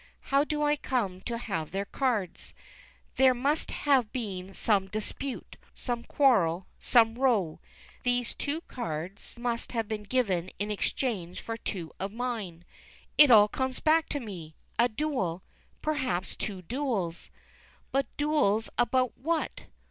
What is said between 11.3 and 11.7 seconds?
for